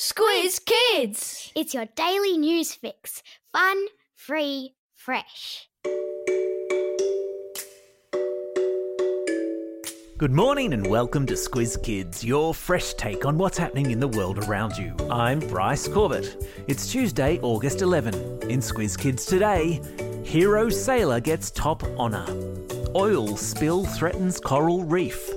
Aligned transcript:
Squiz 0.00 0.64
Kids! 0.64 1.52
It's 1.54 1.74
your 1.74 1.84
daily 1.94 2.38
news 2.38 2.72
fix. 2.72 3.22
Fun, 3.52 3.84
free, 4.14 4.72
fresh. 4.94 5.68
Good 10.16 10.32
morning 10.32 10.72
and 10.72 10.86
welcome 10.86 11.26
to 11.26 11.34
Squiz 11.34 11.82
Kids, 11.82 12.24
your 12.24 12.54
fresh 12.54 12.94
take 12.94 13.26
on 13.26 13.36
what's 13.36 13.58
happening 13.58 13.90
in 13.90 14.00
the 14.00 14.08
world 14.08 14.38
around 14.48 14.74
you. 14.78 14.96
I'm 15.10 15.38
Bryce 15.38 15.86
Corbett. 15.86 16.46
It's 16.66 16.90
Tuesday, 16.90 17.38
August 17.42 17.82
11. 17.82 18.14
In 18.48 18.60
Squiz 18.60 18.96
Kids 18.96 19.26
today, 19.26 19.82
hero 20.24 20.70
sailor 20.70 21.20
gets 21.20 21.50
top 21.50 21.82
honour. 21.98 22.24
Oil 22.96 23.36
spill 23.36 23.84
threatens 23.84 24.40
coral 24.40 24.82
reef. 24.82 25.30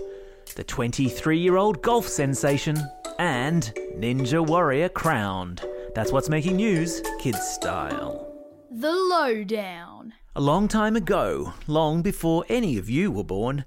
The 0.55 0.63
23 0.63 1.37
year 1.37 1.57
old 1.57 1.81
golf 1.81 2.07
sensation. 2.07 2.77
And 3.19 3.71
Ninja 3.95 4.45
Warrior 4.45 4.89
crowned. 4.89 5.63
That's 5.93 6.11
what's 6.11 6.27
making 6.27 6.55
news, 6.55 7.01
kids 7.19 7.41
style. 7.41 8.27
The 8.71 8.91
Lowdown. 8.91 10.13
A 10.35 10.41
long 10.41 10.67
time 10.67 10.95
ago, 10.95 11.53
long 11.67 12.01
before 12.01 12.43
any 12.49 12.79
of 12.79 12.89
you 12.89 13.11
were 13.11 13.23
born, 13.23 13.65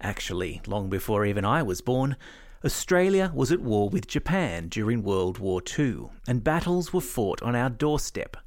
actually, 0.00 0.62
long 0.66 0.88
before 0.88 1.26
even 1.26 1.44
I 1.44 1.62
was 1.62 1.82
born, 1.82 2.16
Australia 2.64 3.30
was 3.34 3.52
at 3.52 3.60
war 3.60 3.90
with 3.90 4.06
Japan 4.06 4.68
during 4.68 5.02
World 5.02 5.38
War 5.38 5.60
II, 5.78 6.06
and 6.26 6.42
battles 6.42 6.94
were 6.94 7.02
fought 7.02 7.42
on 7.42 7.54
our 7.54 7.68
doorstep. 7.68 8.38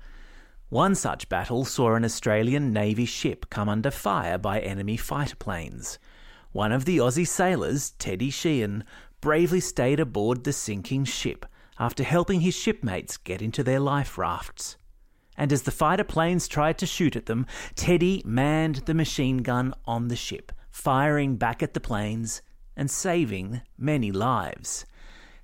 One 0.70 0.96
such 0.96 1.30
battle 1.30 1.64
saw 1.64 1.94
an 1.94 2.06
Australian 2.06 2.74
Navy 2.74 3.06
ship 3.06 3.46
come 3.52 3.70
under 3.70 3.92
fire 3.92 4.40
by 4.40 4.60
enemy 4.60 4.98
fighter 4.98 5.36
planes. 5.36 6.00
One 6.52 6.72
of 6.72 6.86
the 6.86 6.98
Aussie 6.98 7.28
sailors, 7.28 7.92
Teddy 8.00 8.32
Sheean, 8.32 8.84
bravely 9.22 9.60
stayed 9.60 10.00
aboard 10.00 10.44
the 10.44 10.54
sinking 10.54 11.06
ship 11.06 11.46
after 11.78 12.04
helping 12.04 12.42
his 12.42 12.56
shipmates 12.56 13.18
get 13.18 13.42
into 13.42 13.64
their 13.64 13.80
life 13.80 14.18
rafts. 14.18 14.78
And 15.38 15.54
as 15.54 15.64
the 15.64 15.72
fighter 15.72 16.04
planes 16.04 16.48
tried 16.48 16.78
to 16.80 16.86
shoot 16.86 17.16
at 17.16 17.26
them, 17.26 17.46
Teddy 17.76 18.22
manned 18.26 18.78
the 18.86 18.94
machine 18.94 19.38
gun 19.38 19.74
on 19.86 20.10
the 20.10 20.16
ship, 20.16 20.52
firing 20.70 21.38
back 21.38 21.64
at 21.64 21.74
the 21.74 21.80
planes 21.80 22.42
and 22.76 22.92
saving 22.92 23.62
many 23.78 24.12
lives. 24.12 24.86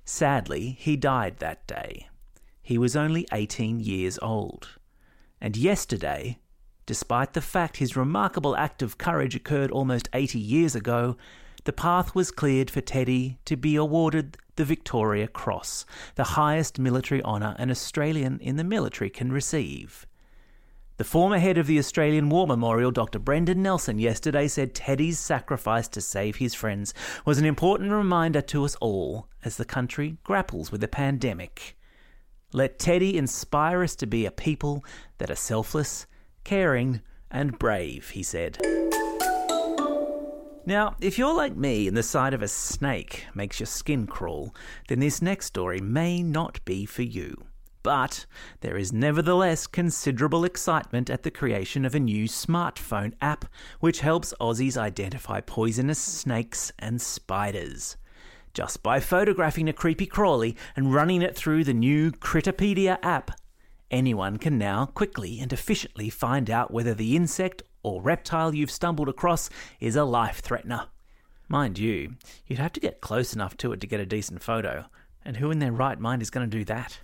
Sadly, 0.04 0.76
he 0.78 0.96
died 0.96 1.38
that 1.38 1.66
day. 1.66 2.08
He 2.62 2.78
was 2.78 2.94
only 2.94 3.26
18 3.32 3.80
years 3.80 4.18
old. 4.20 4.68
And 5.40 5.56
yesterday, 5.56 6.38
despite 6.84 7.32
the 7.32 7.40
fact 7.40 7.78
his 7.78 7.96
remarkable 7.96 8.56
act 8.56 8.82
of 8.82 8.98
courage 8.98 9.34
occurred 9.34 9.70
almost 9.70 10.08
80 10.12 10.38
years 10.38 10.74
ago, 10.74 11.16
the 11.66 11.72
path 11.72 12.14
was 12.14 12.30
cleared 12.30 12.70
for 12.70 12.80
Teddy 12.80 13.38
to 13.44 13.56
be 13.56 13.74
awarded 13.74 14.38
the 14.54 14.64
Victoria 14.64 15.26
Cross, 15.26 15.84
the 16.14 16.22
highest 16.22 16.78
military 16.78 17.20
honour 17.24 17.56
an 17.58 17.70
Australian 17.72 18.38
in 18.38 18.56
the 18.56 18.62
military 18.62 19.10
can 19.10 19.32
receive. 19.32 20.06
The 20.96 21.04
former 21.04 21.38
head 21.38 21.58
of 21.58 21.66
the 21.66 21.78
Australian 21.80 22.30
War 22.30 22.46
Memorial, 22.46 22.92
Dr. 22.92 23.18
Brendan 23.18 23.62
Nelson, 23.62 23.98
yesterday 23.98 24.46
said 24.46 24.74
Teddy's 24.74 25.18
sacrifice 25.18 25.88
to 25.88 26.00
save 26.00 26.36
his 26.36 26.54
friends 26.54 26.94
was 27.24 27.38
an 27.38 27.44
important 27.44 27.90
reminder 27.90 28.40
to 28.42 28.64
us 28.64 28.76
all 28.76 29.26
as 29.44 29.56
the 29.56 29.64
country 29.64 30.18
grapples 30.22 30.70
with 30.70 30.80
the 30.80 30.88
pandemic. 30.88 31.76
Let 32.52 32.78
Teddy 32.78 33.18
inspire 33.18 33.82
us 33.82 33.96
to 33.96 34.06
be 34.06 34.24
a 34.24 34.30
people 34.30 34.84
that 35.18 35.32
are 35.32 35.34
selfless, 35.34 36.06
caring, 36.44 37.02
and 37.28 37.58
brave, 37.58 38.10
he 38.10 38.22
said. 38.22 38.85
Now, 40.68 40.96
if 41.00 41.16
you're 41.16 41.32
like 41.32 41.54
me 41.56 41.86
and 41.86 41.96
the 41.96 42.02
sight 42.02 42.34
of 42.34 42.42
a 42.42 42.48
snake 42.48 43.26
makes 43.36 43.60
your 43.60 43.68
skin 43.68 44.08
crawl, 44.08 44.52
then 44.88 44.98
this 44.98 45.22
next 45.22 45.46
story 45.46 45.80
may 45.80 46.24
not 46.24 46.62
be 46.64 46.84
for 46.84 47.02
you. 47.02 47.46
But 47.84 48.26
there 48.62 48.76
is 48.76 48.92
nevertheless 48.92 49.68
considerable 49.68 50.44
excitement 50.44 51.08
at 51.08 51.22
the 51.22 51.30
creation 51.30 51.84
of 51.84 51.94
a 51.94 52.00
new 52.00 52.24
smartphone 52.24 53.14
app 53.20 53.44
which 53.78 54.00
helps 54.00 54.34
Aussies 54.40 54.76
identify 54.76 55.40
poisonous 55.40 56.00
snakes 56.00 56.72
and 56.80 57.00
spiders. 57.00 57.96
Just 58.52 58.82
by 58.82 58.98
photographing 58.98 59.68
a 59.68 59.72
creepy 59.72 60.06
crawly 60.06 60.56
and 60.74 60.92
running 60.92 61.22
it 61.22 61.36
through 61.36 61.62
the 61.62 61.74
new 61.74 62.10
Critterpedia 62.10 62.98
app, 63.04 63.30
anyone 63.92 64.36
can 64.36 64.58
now 64.58 64.86
quickly 64.86 65.38
and 65.38 65.52
efficiently 65.52 66.10
find 66.10 66.50
out 66.50 66.72
whether 66.72 66.92
the 66.92 67.14
insect 67.14 67.62
or 67.86 68.02
reptile 68.02 68.52
you've 68.52 68.70
stumbled 68.70 69.08
across 69.08 69.48
is 69.78 69.94
a 69.94 70.02
life 70.02 70.42
threatener. 70.42 70.88
Mind 71.48 71.78
you, 71.78 72.16
you'd 72.48 72.58
have 72.58 72.72
to 72.72 72.80
get 72.80 73.00
close 73.00 73.32
enough 73.32 73.56
to 73.58 73.72
it 73.72 73.80
to 73.80 73.86
get 73.86 74.00
a 74.00 74.06
decent 74.06 74.42
photo, 74.42 74.86
and 75.24 75.36
who 75.36 75.52
in 75.52 75.60
their 75.60 75.70
right 75.70 76.00
mind 76.00 76.20
is 76.20 76.28
going 76.28 76.50
to 76.50 76.58
do 76.58 76.64
that? 76.64 76.98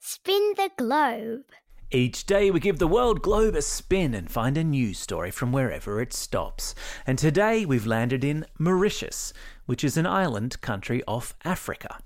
Spin 0.00 0.54
the 0.56 0.70
globe. 0.76 1.44
Each 1.92 2.26
day 2.26 2.50
we 2.50 2.58
give 2.58 2.80
the 2.80 2.88
world 2.88 3.22
globe 3.22 3.54
a 3.54 3.62
spin 3.62 4.14
and 4.14 4.28
find 4.28 4.56
a 4.56 4.64
news 4.64 4.98
story 4.98 5.30
from 5.30 5.52
wherever 5.52 6.00
it 6.00 6.12
stops. 6.12 6.74
And 7.06 7.20
today 7.20 7.64
we've 7.64 7.86
landed 7.86 8.24
in 8.24 8.46
Mauritius, 8.58 9.32
which 9.66 9.84
is 9.84 9.96
an 9.96 10.06
island 10.06 10.60
country 10.60 11.04
off 11.06 11.36
Africa 11.44 11.98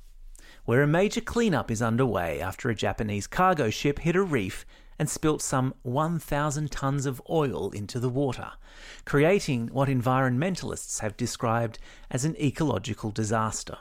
where 0.67 0.83
a 0.83 0.87
major 0.87 1.21
cleanup 1.21 1.71
is 1.71 1.81
underway 1.81 2.41
after 2.41 2.69
a 2.69 2.75
Japanese 2.75 3.27
cargo 3.27 3.71
ship 3.71 4.01
hit 4.01 4.17
a 4.17 4.23
reef 4.23 4.67
and 4.99 5.09
spilt 5.09 5.41
some 5.41 5.75
1,000 5.83 6.71
tons 6.71 7.07
of 7.07 7.23
oil 7.31 7.71
into 7.71 8.01
the 8.01 8.09
water, 8.09 8.51
creating 9.05 9.69
what 9.69 9.89
environmentalists 9.89 11.01
have 11.01 11.17
described 11.17 11.79
as 12.11 12.25
an 12.25 12.37
ecological 12.41 13.11
disaster. 13.11 13.79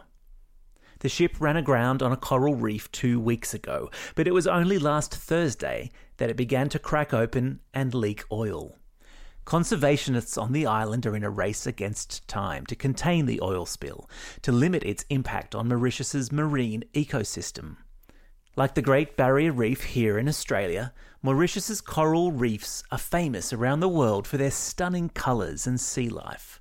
The 1.00 1.10
ship 1.10 1.36
ran 1.40 1.58
aground 1.58 2.02
on 2.02 2.12
a 2.12 2.18
coral 2.18 2.56
reef 2.56 2.92
two 2.92 3.20
weeks 3.20 3.54
ago, 3.54 3.90
but 4.16 4.28
it 4.28 4.34
was 4.34 4.48
only 4.48 4.78
last 4.78 5.14
Thursday 5.14 5.92
that 6.18 6.30
it 6.30 6.38
began 6.38 6.70
to 6.70 6.80
crack 6.80 7.14
open 7.14 7.60
and 7.74 7.94
leak 7.94 8.24
oil. 8.32 8.78
Conservationists 9.46 10.42
on 10.42 10.54
the 10.54 10.66
island 10.66 11.06
are 11.06 11.16
in 11.16 11.24
a 11.24 11.30
race 11.30 11.68
against 11.68 12.28
time 12.28 12.66
to 12.66 12.76
contain 12.76 13.28
the 13.28 13.40
oil 13.42 13.68
spill, 13.68 14.10
to 14.42 14.52
limit 14.52 14.82
its 14.84 15.06
impact 15.10 15.54
on 15.54 15.68
Mauritius's 15.68 16.32
marine 16.32 16.84
ecosystem. 16.96 17.78
Like 18.56 18.74
the 18.74 18.82
Great 18.82 19.16
Barrier 19.16 19.52
Reef 19.52 19.84
here 19.84 20.18
in 20.18 20.28
Australia, 20.28 20.94
Mauritius's 21.22 21.80
coral 21.80 22.32
reefs 22.32 22.84
are 22.92 22.98
famous 22.98 23.54
around 23.54 23.82
the 23.82 23.90
world 23.90 24.26
for 24.26 24.38
their 24.38 24.50
stunning 24.50 25.10
colours 25.10 25.68
and 25.68 25.80
sea 25.80 26.10
life. 26.10 26.60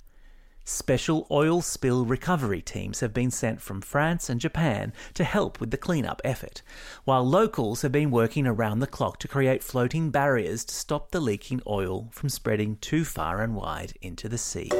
Special 0.67 1.27
oil 1.29 1.61
spill 1.61 2.05
recovery 2.05 2.59
teams 2.59 3.01
have 3.01 3.13
been 3.13 3.29
sent 3.29 3.61
from 3.61 3.81
France 3.81 4.31
and 4.31 4.41
Japan 4.41 4.93
to 5.13 5.23
help 5.23 5.59
with 5.59 5.69
the 5.69 5.77
cleanup 5.77 6.19
effort, 6.25 6.63
while 7.03 7.23
locals 7.23 7.83
have 7.83 7.91
been 7.91 8.09
working 8.09 8.47
around 8.47 8.79
the 8.79 8.87
clock 8.87 9.19
to 9.19 9.27
create 9.27 9.61
floating 9.61 10.09
barriers 10.09 10.65
to 10.65 10.73
stop 10.73 11.11
the 11.11 11.19
leaking 11.19 11.61
oil 11.67 12.09
from 12.11 12.29
spreading 12.29 12.77
too 12.77 13.05
far 13.05 13.43
and 13.43 13.55
wide 13.55 13.93
into 14.01 14.27
the 14.27 14.39
sea. 14.39 14.71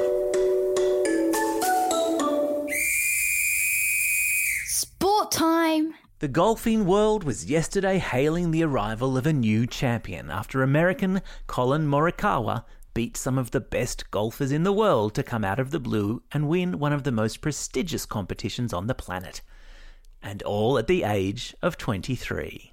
Sport 4.66 5.32
time! 5.32 5.94
The 6.18 6.28
golfing 6.28 6.88
world 6.88 7.24
was 7.24 7.46
yesterday 7.46 8.00
hailing 8.00 8.50
the 8.50 8.64
arrival 8.64 9.18
of 9.20 9.28
a 9.28 9.34
new 9.34 9.68
champion 9.68 10.32
after 10.32 10.64
American 10.64 11.22
Collin 11.46 11.86
Morikawa 11.88 12.64
beat 12.96 13.16
some 13.16 13.38
of 13.38 13.52
the 13.52 13.60
best 13.60 14.10
golfers 14.10 14.52
in 14.52 14.64
the 14.64 14.74
world 14.74 15.14
to 15.14 15.22
come 15.22 15.44
out 15.44 15.60
of 15.60 15.70
the 15.70 15.80
blue 15.80 16.24
and 16.32 16.48
win 16.48 16.80
one 16.80 16.94
of 16.94 17.04
the 17.04 17.12
most 17.12 17.42
prestigious 17.42 18.06
competitions 18.08 18.74
on 18.74 18.88
the 18.88 18.96
planet. 18.96 19.42
And 20.24 20.42
all 20.42 20.80
at 20.80 20.88
the 20.88 21.04
age 21.04 21.54
of 21.62 21.78
23. 21.78 22.72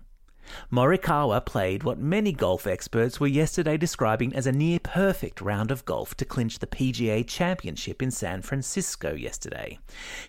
Morikawa 0.71 1.45
played 1.45 1.83
what 1.83 1.99
many 1.99 2.33
golf 2.33 2.67
experts 2.67 3.19
were 3.19 3.27
yesterday 3.27 3.77
describing 3.77 4.35
as 4.35 4.47
a 4.47 4.53
near 4.53 4.79
perfect 4.79 5.41
round 5.41 5.71
of 5.71 5.85
golf 5.85 6.15
to 6.17 6.25
clinch 6.25 6.59
the 6.59 6.67
PGA 6.67 7.27
Championship 7.27 8.01
in 8.03 8.11
San 8.11 8.43
Francisco 8.43 9.15
yesterday, 9.15 9.79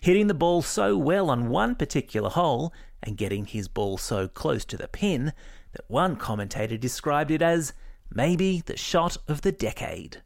hitting 0.00 0.26
the 0.26 0.34
ball 0.34 0.60
so 0.62 0.96
well 0.96 1.30
on 1.30 1.48
one 1.48 1.74
particular 1.74 2.30
hole 2.30 2.72
and 3.02 3.16
getting 3.16 3.44
his 3.44 3.68
ball 3.68 3.96
so 3.96 4.26
close 4.26 4.64
to 4.64 4.76
the 4.76 4.88
pin 4.88 5.32
that 5.72 5.84
one 5.88 6.16
commentator 6.16 6.76
described 6.76 7.30
it 7.30 7.42
as 7.42 7.72
maybe 8.10 8.62
the 8.66 8.76
shot 8.76 9.16
of 9.28 9.42
the 9.42 9.52
decade. 9.52 10.22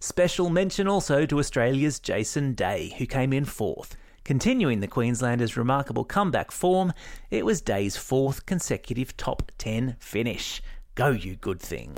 Special 0.00 0.50
mention 0.50 0.86
also 0.86 1.26
to 1.26 1.38
Australia's 1.38 1.98
Jason 1.98 2.54
Day, 2.54 2.94
who 2.98 3.06
came 3.06 3.32
in 3.32 3.44
fourth. 3.44 3.96
Continuing 4.24 4.80
the 4.80 4.86
Queenslanders' 4.86 5.56
remarkable 5.56 6.04
comeback 6.04 6.50
form, 6.50 6.92
it 7.30 7.44
was 7.46 7.60
Day's 7.60 7.96
fourth 7.96 8.46
consecutive 8.46 9.16
top 9.16 9.50
10 9.58 9.96
finish. 9.98 10.62
Go, 10.94 11.10
you 11.10 11.36
good 11.36 11.60
thing. 11.60 11.96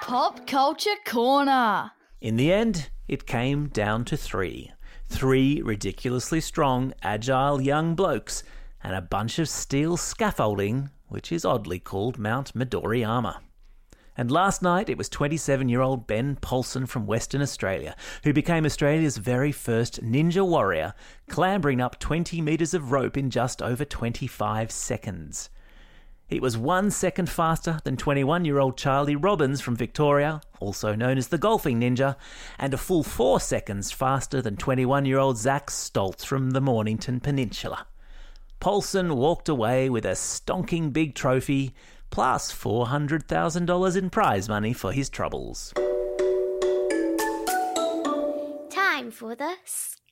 Pop 0.00 0.46
Culture 0.46 0.90
Corner. 1.06 1.92
In 2.20 2.36
the 2.36 2.52
end, 2.52 2.90
it 3.08 3.26
came 3.26 3.68
down 3.68 4.04
to 4.06 4.16
three. 4.16 4.72
Three 5.06 5.60
ridiculously 5.62 6.40
strong, 6.40 6.94
agile 7.02 7.60
young 7.60 7.94
blokes 7.94 8.42
and 8.82 8.94
a 8.94 9.02
bunch 9.02 9.38
of 9.38 9.48
steel 9.48 9.96
scaffolding, 9.96 10.90
which 11.08 11.30
is 11.32 11.44
oddly 11.44 11.78
called 11.78 12.18
Mount 12.18 12.54
Midoriyama. 12.54 13.38
And 14.16 14.30
last 14.30 14.60
night 14.60 14.90
it 14.90 14.98
was 14.98 15.08
27 15.08 15.68
year 15.68 15.80
old 15.80 16.06
Ben 16.06 16.36
Polson 16.36 16.86
from 16.86 17.06
Western 17.06 17.40
Australia 17.40 17.96
who 18.24 18.32
became 18.32 18.66
Australia's 18.66 19.16
very 19.16 19.52
first 19.52 20.02
ninja 20.02 20.46
warrior, 20.46 20.94
clambering 21.28 21.80
up 21.80 21.98
20 21.98 22.40
metres 22.42 22.74
of 22.74 22.92
rope 22.92 23.16
in 23.16 23.30
just 23.30 23.62
over 23.62 23.84
25 23.84 24.70
seconds. 24.70 25.48
He 26.26 26.40
was 26.40 26.56
one 26.56 26.90
second 26.90 27.28
faster 27.28 27.78
than 27.84 27.96
21 27.96 28.44
year 28.44 28.58
old 28.58 28.76
Charlie 28.78 29.16
Robbins 29.16 29.60
from 29.60 29.76
Victoria, 29.76 30.40
also 30.60 30.94
known 30.94 31.18
as 31.18 31.28
the 31.28 31.38
golfing 31.38 31.80
ninja, 31.80 32.16
and 32.58 32.72
a 32.72 32.78
full 32.78 33.02
four 33.02 33.40
seconds 33.40 33.92
faster 33.92 34.40
than 34.40 34.56
21 34.56 35.04
year 35.04 35.18
old 35.18 35.36
Zach 35.36 35.68
Stoltz 35.68 36.24
from 36.24 36.50
the 36.50 36.60
Mornington 36.60 37.20
Peninsula. 37.20 37.86
Polson 38.62 39.16
walked 39.16 39.48
away 39.48 39.90
with 39.90 40.06
a 40.06 40.12
stonking 40.12 40.92
big 40.92 41.16
trophy 41.16 41.74
plus 42.10 42.52
$400,000 42.52 43.96
in 43.96 44.08
prize 44.08 44.48
money 44.48 44.72
for 44.72 44.92
his 44.92 45.10
troubles. 45.10 45.72
Time 48.70 49.10
for 49.10 49.34
the 49.34 49.54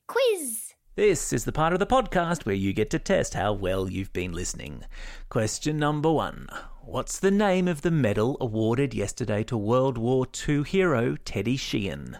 quiz. 0.08 0.74
This 0.96 1.32
is 1.32 1.44
the 1.44 1.52
part 1.52 1.74
of 1.74 1.78
the 1.78 1.86
podcast 1.86 2.44
where 2.44 2.56
you 2.56 2.72
get 2.72 2.90
to 2.90 2.98
test 2.98 3.34
how 3.34 3.52
well 3.52 3.88
you've 3.88 4.12
been 4.12 4.32
listening. 4.32 4.82
Question 5.28 5.78
number 5.78 6.10
one 6.10 6.48
What's 6.82 7.20
the 7.20 7.30
name 7.30 7.68
of 7.68 7.82
the 7.82 7.92
medal 7.92 8.36
awarded 8.40 8.94
yesterday 8.94 9.44
to 9.44 9.56
World 9.56 9.96
War 9.96 10.26
II 10.48 10.64
hero 10.64 11.14
Teddy 11.24 11.56
Sheean? 11.56 12.18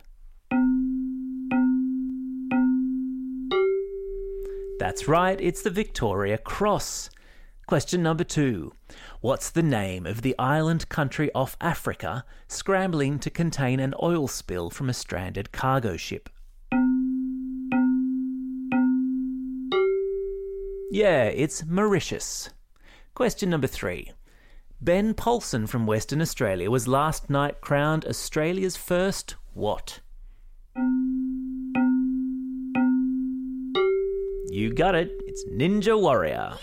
That's 4.81 5.07
right, 5.07 5.39
it's 5.39 5.61
the 5.61 5.69
Victoria 5.69 6.39
Cross. 6.39 7.11
Question 7.67 8.03
number 8.03 8.25
two. 8.25 8.73
What's 9.21 9.51
the 9.51 9.63
name 9.63 10.07
of 10.07 10.23
the 10.23 10.35
island 10.39 10.89
country 10.89 11.31
off 11.35 11.55
Africa 11.61 12.25
scrambling 12.49 13.19
to 13.19 13.29
contain 13.29 13.79
an 13.79 13.93
oil 14.03 14.27
spill 14.27 14.71
from 14.71 14.89
a 14.89 14.95
stranded 14.95 15.53
cargo 15.53 15.99
ship? 15.99 16.31
Yeah, 20.91 21.25
it's 21.25 21.63
Mauritius. 21.67 22.49
Question 23.13 23.51
number 23.51 23.67
three. 23.67 24.13
Ben 24.81 25.13
Polson 25.13 25.67
from 25.67 25.87
Western 25.87 26.23
Australia 26.23 26.71
was 26.71 26.89
last 26.89 27.29
night 27.29 27.61
crowned 27.61 28.07
Australia's 28.07 28.79
first 28.79 29.37
what? 29.53 30.01
You 34.53 34.75
got 34.75 34.97
it. 34.97 35.13
It's 35.29 35.45
Ninja 35.45 35.97
Warrior. 35.97 36.55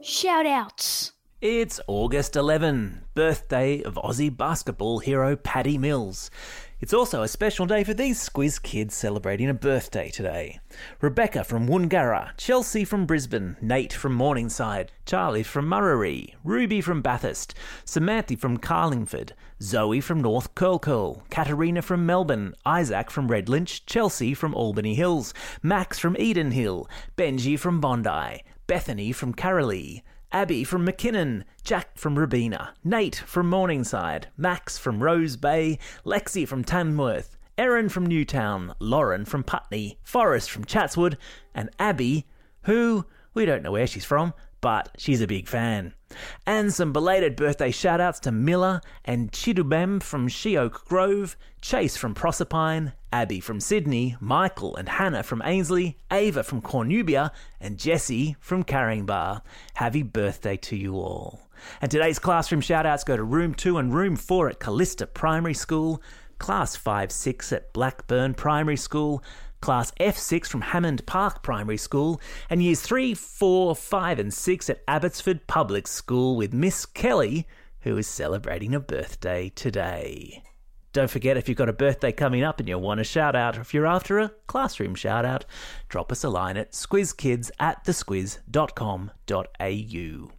Shout 0.00 0.46
outs. 0.46 1.10
It's 1.40 1.80
August 1.88 2.36
11, 2.36 3.02
birthday 3.14 3.82
of 3.82 3.94
Aussie 3.94 4.34
basketball 4.34 5.00
hero 5.00 5.34
Patty 5.34 5.76
Mills. 5.76 6.30
It's 6.78 6.92
also 6.92 7.22
a 7.22 7.28
special 7.28 7.64
day 7.64 7.84
for 7.84 7.94
these 7.94 8.28
Squiz 8.28 8.62
kids 8.62 8.94
celebrating 8.94 9.48
a 9.48 9.54
birthday 9.54 10.10
today. 10.10 10.60
Rebecca 11.00 11.42
from 11.42 11.66
Woongarra, 11.66 12.36
Chelsea 12.36 12.84
from 12.84 13.06
Brisbane, 13.06 13.56
Nate 13.62 13.94
from 13.94 14.12
Morningside, 14.12 14.92
Charlie 15.06 15.42
from 15.42 15.68
Murray, 15.68 16.34
Ruby 16.44 16.82
from 16.82 17.00
Bathurst, 17.00 17.54
Samantha 17.86 18.36
from 18.36 18.58
Carlingford, 18.58 19.32
Zoe 19.62 20.02
from 20.02 20.20
North 20.20 20.54
Curl 20.54 20.78
Curl, 20.78 21.22
Katarina 21.30 21.80
from 21.80 22.04
Melbourne, 22.04 22.54
Isaac 22.66 23.10
from 23.10 23.30
Redlynch, 23.30 23.86
Chelsea 23.86 24.34
from 24.34 24.54
Albany 24.54 24.94
Hills, 24.94 25.32
Max 25.62 25.98
from 25.98 26.14
Eden 26.18 26.50
Hill, 26.50 26.90
Benji 27.16 27.58
from 27.58 27.80
Bondi, 27.80 28.42
Bethany 28.66 29.12
from 29.12 29.32
Carolee, 29.32 30.02
Abby 30.32 30.64
from 30.64 30.86
McKinnon, 30.86 31.44
Jack 31.62 31.96
from 31.96 32.16
Rabina, 32.16 32.70
Nate 32.84 33.16
from 33.16 33.48
Morningside, 33.48 34.28
Max 34.36 34.76
from 34.76 35.02
Rose 35.02 35.36
Bay, 35.36 35.78
Lexi 36.04 36.46
from 36.46 36.64
Tamworth, 36.64 37.36
Erin 37.56 37.88
from 37.88 38.06
Newtown, 38.06 38.74
Lauren 38.78 39.24
from 39.24 39.42
Putney, 39.42 39.98
Forrest 40.02 40.50
from 40.50 40.64
Chatswood, 40.64 41.16
and 41.54 41.70
Abby, 41.78 42.26
who 42.62 43.06
we 43.34 43.46
don't 43.46 43.62
know 43.62 43.72
where 43.72 43.86
she's 43.86 44.04
from, 44.04 44.34
but 44.60 44.90
she's 44.96 45.20
a 45.20 45.26
big 45.26 45.48
fan. 45.48 45.94
And 46.46 46.72
some 46.72 46.92
belated 46.92 47.36
birthday 47.36 47.70
shout 47.70 48.00
outs 48.00 48.20
to 48.20 48.32
Miller 48.32 48.80
and 49.04 49.32
Chidubem 49.32 50.02
from 50.02 50.28
Sheoak 50.28 50.84
Grove, 50.84 51.36
Chase 51.60 51.96
from 51.96 52.14
Proserpine, 52.14 52.92
Abby 53.12 53.40
from 53.40 53.60
Sydney, 53.60 54.16
Michael 54.20 54.76
and 54.76 54.88
Hannah 54.88 55.22
from 55.22 55.42
Ainslie, 55.44 55.98
Ava 56.10 56.42
from 56.42 56.62
Cornubia, 56.62 57.30
and 57.60 57.78
Jessie 57.78 58.36
from 58.40 58.62
Caringbah. 58.62 59.42
Happy 59.74 60.02
birthday 60.02 60.56
to 60.58 60.76
you 60.76 60.94
all. 60.94 61.48
And 61.80 61.90
today's 61.90 62.18
classroom 62.18 62.60
shout 62.60 62.86
outs 62.86 63.04
go 63.04 63.16
to 63.16 63.22
Room 63.22 63.54
2 63.54 63.78
and 63.78 63.92
Room 63.92 64.16
4 64.16 64.50
at 64.50 64.60
Callista 64.60 65.06
Primary 65.06 65.54
School, 65.54 66.02
Class 66.38 66.76
5 66.76 67.10
6 67.10 67.52
at 67.52 67.72
Blackburn 67.72 68.34
Primary 68.34 68.76
School, 68.76 69.22
Class 69.60 69.92
F6 69.98 70.46
from 70.46 70.60
Hammond 70.60 71.06
Park 71.06 71.42
Primary 71.42 71.76
School, 71.76 72.20
and 72.50 72.62
Years 72.62 72.82
3, 72.82 73.14
4, 73.14 73.74
5, 73.74 74.18
and 74.18 74.32
6 74.32 74.70
at 74.70 74.82
Abbotsford 74.86 75.46
Public 75.46 75.86
School 75.86 76.36
with 76.36 76.52
Miss 76.52 76.86
Kelly, 76.86 77.46
who 77.80 77.96
is 77.96 78.06
celebrating 78.06 78.74
a 78.74 78.80
birthday 78.80 79.50
today. 79.54 80.42
Don't 80.92 81.10
forget 81.10 81.36
if 81.36 81.46
you've 81.46 81.58
got 81.58 81.68
a 81.68 81.74
birthday 81.74 82.10
coming 82.10 82.42
up 82.42 82.58
and 82.58 82.66
you 82.66 82.78
want 82.78 83.00
a 83.00 83.04
shout 83.04 83.36
out, 83.36 83.58
or 83.58 83.60
if 83.60 83.74
you're 83.74 83.86
after 83.86 84.18
a 84.18 84.30
classroom 84.46 84.94
shout 84.94 85.26
out, 85.26 85.44
drop 85.90 86.10
us 86.10 86.24
a 86.24 86.30
line 86.30 86.56
at 86.56 86.72
squizkids 86.72 87.50
at 87.60 87.84
thesquiz.com.au. 87.84 90.30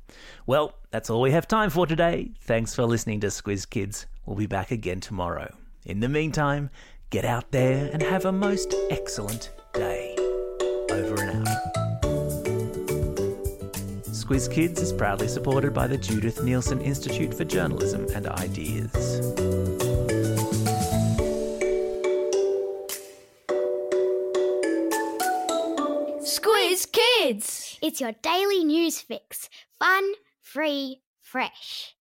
Well, 0.48 0.74
that's 0.90 1.10
all 1.12 1.22
we 1.22 1.32
have 1.32 1.48
time 1.48 1.70
for 1.70 1.86
today. 1.86 2.32
Thanks 2.42 2.74
for 2.74 2.86
listening 2.86 3.20
to 3.20 3.28
Squiz 3.28 3.70
Kids. 3.70 4.08
We'll 4.26 4.36
be 4.36 4.48
back 4.48 4.72
again 4.72 5.00
tomorrow. 5.00 5.54
In 5.88 6.02
the 6.02 6.10
meantime, 6.10 6.70
get 7.12 7.24
out 7.24 7.52
there 7.52 7.90
and 7.94 8.04
have 8.04 8.26
a 8.26 8.32
most 8.34 8.76
excellent 8.90 9.54
day. 9.74 10.18
Over 10.92 11.22
and 11.22 11.48
out. 11.48 11.74
Squiz 14.12 14.52
Kids 14.52 14.82
is 14.82 14.92
proudly 14.92 15.30
supported 15.30 15.74
by 15.74 15.88
the 15.88 15.98
Judith 15.98 16.40
Neilson 16.40 16.84
Institute 16.84 17.34
for 17.34 17.46
Journalism 17.46 18.06
and 18.14 18.28
Ideas. 18.28 18.92
Squiz 26.20 26.92
Kids. 26.92 27.80
It's 27.82 28.02
your 28.02 28.12
daily 28.22 28.66
news 28.66 29.00
fix. 29.00 29.50
Fun, 29.80 30.04
free, 30.42 31.00
fresh. 31.22 31.97